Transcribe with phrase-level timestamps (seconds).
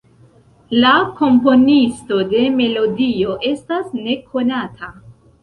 [0.83, 4.93] La komponisto de melodio estas nekonata.